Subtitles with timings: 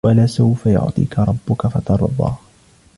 [0.05, 2.33] ولسوف يعطيك ربك فترضى